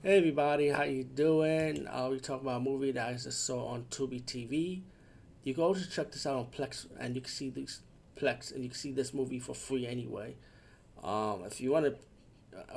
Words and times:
Hey 0.00 0.18
everybody, 0.18 0.68
how 0.68 0.84
you 0.84 1.02
doing? 1.02 1.88
Uh, 1.88 2.06
we 2.08 2.20
talk 2.20 2.40
about 2.40 2.58
a 2.58 2.60
movie 2.60 2.92
that 2.92 3.08
I 3.08 3.14
just 3.14 3.44
saw 3.44 3.66
on 3.66 3.86
Tubi 3.90 4.22
TV. 4.22 4.82
You 5.42 5.54
go 5.54 5.74
to 5.74 5.90
check 5.90 6.12
this 6.12 6.24
out 6.24 6.36
on 6.36 6.46
Plex, 6.46 6.86
and 7.00 7.16
you 7.16 7.20
can 7.20 7.28
see 7.28 7.50
this 7.50 7.80
Plex, 8.16 8.52
and 8.54 8.62
you 8.62 8.68
can 8.68 8.78
see 8.78 8.92
this 8.92 9.12
movie 9.12 9.40
for 9.40 9.54
free 9.54 9.88
anyway. 9.88 10.36
Um, 11.02 11.42
if 11.46 11.60
you 11.60 11.72
want 11.72 11.86
to, 11.86 11.96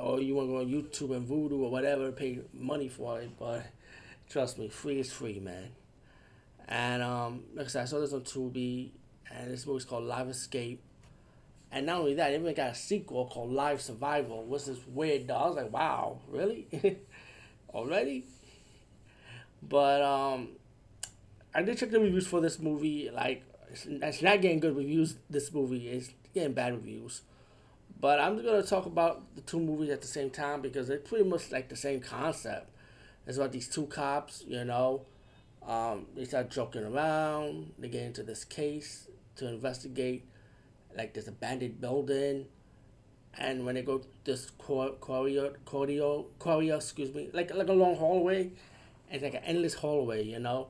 or 0.00 0.20
you 0.20 0.34
want 0.34 0.48
to 0.48 0.52
go 0.52 0.58
on 0.62 0.66
YouTube 0.66 1.16
and 1.16 1.28
Vudu 1.28 1.62
or 1.62 1.70
whatever, 1.70 2.10
pay 2.10 2.40
money 2.52 2.88
for 2.88 3.20
it. 3.20 3.30
But 3.38 3.66
trust 4.28 4.58
me, 4.58 4.68
free 4.68 4.98
is 4.98 5.12
free, 5.12 5.38
man. 5.38 5.68
And 6.66 7.04
um, 7.04 7.44
like 7.54 7.66
I 7.66 7.68
said, 7.68 7.82
I 7.82 7.84
saw 7.84 8.00
this 8.00 8.12
on 8.12 8.22
Tubi, 8.22 8.90
and 9.30 9.48
this 9.48 9.64
movie's 9.64 9.84
called 9.84 10.02
Live 10.02 10.26
Escape. 10.26 10.82
And 11.72 11.86
not 11.86 12.00
only 12.00 12.14
that, 12.14 12.28
they 12.28 12.34
even 12.34 12.54
got 12.54 12.72
a 12.72 12.74
sequel 12.74 13.26
called 13.26 13.50
Live 13.50 13.80
Survival, 13.80 14.44
which 14.44 14.68
is 14.68 14.78
weird. 14.86 15.26
Dog. 15.26 15.42
I 15.42 15.46
was 15.46 15.56
like, 15.56 15.72
wow, 15.72 16.18
really? 16.28 16.66
Already? 17.74 18.24
But 19.62 20.02
um, 20.02 20.48
I 21.54 21.62
did 21.62 21.78
check 21.78 21.90
the 21.90 21.98
reviews 21.98 22.26
for 22.26 22.42
this 22.42 22.58
movie. 22.58 23.10
Like, 23.10 23.42
it's, 23.70 23.86
it's 23.86 24.20
not 24.20 24.42
getting 24.42 24.60
good 24.60 24.76
reviews. 24.76 25.16
This 25.30 25.50
movie 25.50 25.88
is 25.88 26.10
getting 26.34 26.52
bad 26.52 26.74
reviews. 26.74 27.22
But 27.98 28.20
I'm 28.20 28.36
gonna 28.36 28.62
talk 28.62 28.84
about 28.84 29.34
the 29.34 29.40
two 29.40 29.60
movies 29.60 29.88
at 29.90 30.02
the 30.02 30.08
same 30.08 30.28
time 30.28 30.60
because 30.60 30.88
they're 30.88 30.98
pretty 30.98 31.24
much 31.24 31.50
like 31.50 31.68
the 31.70 31.76
same 31.76 32.00
concept. 32.00 32.68
It's 33.26 33.38
about 33.38 33.52
these 33.52 33.68
two 33.68 33.86
cops, 33.86 34.44
you 34.46 34.64
know. 34.64 35.02
Um, 35.66 36.06
they 36.16 36.24
start 36.24 36.50
joking 36.50 36.84
around. 36.84 37.72
They 37.78 37.88
get 37.88 38.02
into 38.02 38.24
this 38.24 38.44
case 38.44 39.08
to 39.36 39.48
investigate 39.48 40.26
like 40.96 41.14
this 41.14 41.28
abandoned 41.28 41.80
building 41.80 42.46
and 43.38 43.64
when 43.64 43.74
they 43.74 43.82
go 43.82 44.02
this 44.24 44.50
corridor 44.50 45.52
corridor 45.64 46.22
corridor 46.38 46.76
excuse 46.76 47.14
me 47.14 47.30
like 47.32 47.54
like 47.54 47.68
a 47.68 47.72
long 47.72 47.96
hallway 47.96 48.50
it's 49.10 49.22
like 49.22 49.34
an 49.34 49.44
endless 49.44 49.74
hallway 49.74 50.22
you 50.22 50.38
know? 50.38 50.68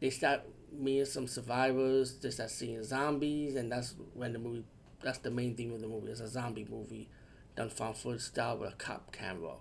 They 0.00 0.10
start 0.10 0.42
meeting 0.72 1.04
some 1.04 1.26
survivors 1.26 2.18
they 2.18 2.30
start 2.30 2.50
seeing 2.50 2.82
zombies 2.82 3.56
and 3.56 3.70
that's 3.70 3.94
when 4.14 4.32
the 4.32 4.38
movie 4.38 4.64
that's 5.02 5.18
the 5.18 5.30
main 5.30 5.54
theme 5.54 5.72
of 5.72 5.80
the 5.80 5.86
movie 5.86 6.08
it's 6.08 6.20
a 6.20 6.28
zombie 6.28 6.66
movie 6.68 7.08
done 7.56 7.70
found 7.70 7.96
footage 7.96 8.22
style 8.22 8.58
with 8.58 8.72
a 8.72 8.76
cop 8.76 9.12
camera. 9.12 9.54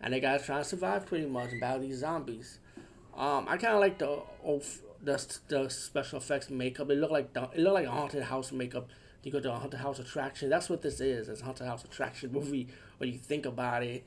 And 0.00 0.14
they 0.14 0.20
gotta 0.20 0.42
try 0.42 0.58
to 0.58 0.64
survive 0.64 1.06
pretty 1.06 1.26
much 1.26 1.50
and 1.50 1.60
battle 1.60 1.80
these 1.80 1.98
zombies. 1.98 2.58
Um 3.16 3.46
i 3.48 3.56
kind 3.56 3.74
of 3.74 3.80
like 3.80 3.98
the 3.98 4.20
the 5.02 5.38
the 5.48 5.68
special 5.68 6.18
effects 6.18 6.50
makeup. 6.50 6.90
It 6.90 6.98
looked 6.98 7.12
like 7.12 7.32
the, 7.32 7.44
it 7.54 7.58
looked 7.58 7.74
like 7.74 7.86
a 7.86 7.90
haunted 7.90 8.22
house 8.22 8.52
makeup 8.52 8.88
you 9.22 9.32
go 9.32 9.40
to 9.40 9.52
a 9.52 9.58
haunted 9.58 9.80
house 9.80 9.98
attraction. 9.98 10.48
That's 10.48 10.70
what 10.70 10.82
this 10.82 11.00
is. 11.00 11.28
It's 11.28 11.40
a 11.40 11.44
haunted 11.44 11.66
house 11.66 11.84
attraction 11.84 12.32
movie 12.34 12.68
when 12.98 13.10
you 13.12 13.18
think 13.18 13.46
about 13.46 13.82
it. 13.82 14.04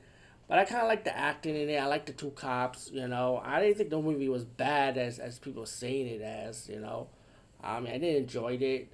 But 0.48 0.58
I 0.58 0.64
kind 0.64 0.82
of 0.82 0.88
like 0.88 1.04
the 1.04 1.16
acting 1.16 1.56
in 1.56 1.68
it. 1.70 1.76
I 1.76 1.86
like 1.86 2.06
the 2.06 2.12
two 2.12 2.30
cops. 2.30 2.90
You 2.92 3.08
know, 3.08 3.40
I 3.44 3.60
didn't 3.60 3.78
think 3.78 3.90
the 3.90 4.00
movie 4.00 4.28
was 4.28 4.44
bad 4.44 4.98
as 4.98 5.18
as 5.18 5.38
people 5.38 5.64
saying 5.66 6.06
it 6.06 6.20
as. 6.20 6.68
You 6.68 6.80
know, 6.80 7.08
I 7.62 7.80
mean, 7.80 7.92
I 7.92 7.98
did 7.98 8.16
enjoy 8.16 8.54
it. 8.60 8.88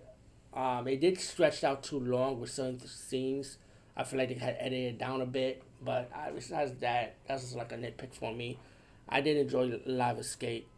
Um, 0.55 0.89
it 0.89 1.01
did 1.01 1.21
stretch 1.21 1.65
out 1.65 1.83
too 1.83 2.01
long 2.01 2.41
with 2.41 2.51
certain 2.51 2.81
scenes. 2.87 3.59
I 3.97 4.05
feel 4.05 4.19
like 4.19 4.29
they 4.29 4.35
had 4.37 4.57
edited 4.61 4.99
down 4.99 5.21
a 5.21 5.27
bit, 5.27 5.63
but 5.85 6.11
I, 6.15 6.31
besides 6.31 6.73
that, 6.81 7.17
that's 7.27 7.43
just 7.43 7.57
like 7.57 7.73
a 7.73 7.77
nitpick 7.77 8.15
for 8.15 8.33
me. 8.33 8.59
I 9.09 9.21
did 9.21 9.37
enjoy 9.37 9.81
Live 9.87 10.19
Escape, 10.19 10.69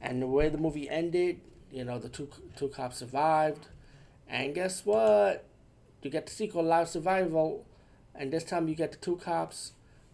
and 0.00 0.20
the 0.20 0.26
way 0.26 0.48
the 0.48 0.58
movie 0.58 0.88
ended, 0.88 1.40
you 1.70 1.84
know, 1.84 1.98
the 1.98 2.08
two 2.08 2.28
two 2.56 2.68
cops 2.68 2.98
survived. 2.98 3.68
And 4.32 4.54
guess 4.54 4.86
what? 4.86 5.44
You 6.00 6.10
get 6.10 6.24
the 6.24 6.32
sequel, 6.32 6.64
Live 6.64 6.88
Survival, 6.88 7.66
and 8.14 8.32
this 8.32 8.44
time 8.44 8.66
you 8.66 8.74
get 8.74 8.90
the 8.90 8.96
two 8.96 9.16
cops 9.16 9.72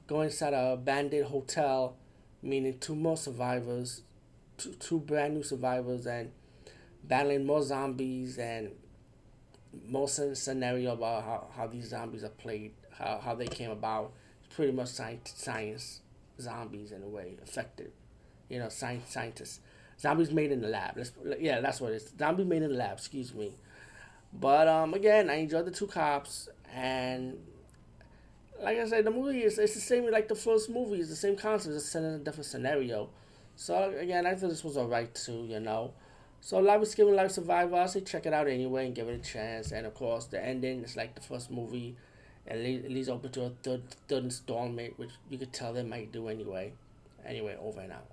go 0.08 0.22
inside 0.22 0.54
a 0.54 0.72
abandoned 0.72 1.26
hotel, 1.26 1.96
meaning 2.42 2.78
two 2.80 2.96
more 2.96 3.16
survivors, 3.16 4.02
two, 4.56 4.72
two 4.72 4.98
brand 4.98 5.34
new 5.34 5.42
survivors, 5.44 6.06
and 6.06 6.32
battling 7.04 7.46
more 7.46 7.62
zombies 7.62 8.38
and 8.38 8.72
more 9.86 10.08
scenario 10.08 10.94
about 10.94 11.22
how, 11.22 11.46
how 11.54 11.66
these 11.68 11.90
zombies 11.90 12.24
are 12.24 12.30
played, 12.30 12.72
how, 12.90 13.20
how 13.22 13.34
they 13.36 13.46
came 13.46 13.70
about. 13.70 14.12
It's 14.44 14.54
pretty 14.56 14.72
much 14.72 14.88
science, 14.88 15.32
science 15.36 16.00
zombies 16.40 16.90
in 16.90 17.04
a 17.04 17.08
way, 17.08 17.36
effective. 17.40 17.92
You 18.48 18.58
know, 18.58 18.68
science 18.68 19.12
scientists. 19.12 19.60
Zombies 20.00 20.32
made 20.32 20.50
in 20.50 20.60
the 20.60 20.68
lab. 20.68 20.96
Let's, 20.96 21.12
yeah, 21.38 21.60
that's 21.60 21.80
what 21.80 21.92
it 21.92 21.96
is. 21.96 22.12
Zombies 22.18 22.46
made 22.46 22.62
in 22.62 22.70
the 22.70 22.76
lab, 22.76 22.98
excuse 22.98 23.32
me. 23.32 23.52
But 24.32 24.68
um, 24.68 24.94
again, 24.94 25.30
I 25.30 25.36
enjoyed 25.36 25.64
the 25.64 25.70
two 25.70 25.86
cops, 25.86 26.48
and 26.74 27.38
like 28.62 28.78
I 28.78 28.88
said, 28.88 29.04
the 29.04 29.10
movie 29.10 29.42
is 29.42 29.58
it's 29.58 29.74
the 29.74 29.80
same 29.80 30.10
like 30.10 30.28
the 30.28 30.34
first 30.34 30.70
movie. 30.70 31.00
It's 31.00 31.08
the 31.08 31.16
same 31.16 31.36
concept, 31.36 31.74
just 31.74 31.90
set 31.90 32.02
in 32.02 32.14
a 32.14 32.18
different 32.18 32.46
scenario. 32.46 33.08
So 33.56 33.94
again, 33.98 34.26
I 34.26 34.34
thought 34.34 34.50
this 34.50 34.64
was 34.64 34.76
alright 34.76 35.12
too, 35.14 35.46
you 35.48 35.60
know. 35.60 35.92
So 36.40 36.58
Life 36.58 36.82
is 36.82 36.94
Given 36.94 37.16
Life 37.16 37.32
Survivor, 37.32 37.76
I 37.76 37.86
say 37.86 38.00
check 38.00 38.26
it 38.26 38.32
out 38.32 38.46
anyway 38.46 38.86
and 38.86 38.94
give 38.94 39.08
it 39.08 39.20
a 39.20 39.32
chance. 39.32 39.72
And 39.72 39.86
of 39.86 39.94
course, 39.94 40.26
the 40.26 40.44
ending 40.44 40.84
is 40.84 40.96
like 40.96 41.14
the 41.14 41.20
first 41.20 41.50
movie, 41.50 41.96
and 42.46 42.60
it 42.60 42.90
leads 42.90 43.08
open 43.08 43.32
to 43.32 43.44
a 43.44 43.50
third 43.62 43.82
third 44.06 44.24
installment, 44.24 44.98
which 44.98 45.10
you 45.28 45.38
could 45.38 45.52
tell 45.52 45.72
they 45.72 45.82
might 45.82 46.12
do 46.12 46.28
anyway. 46.28 46.72
Anyway, 47.26 47.56
over 47.60 47.80
and 47.80 47.92
out. 47.92 48.06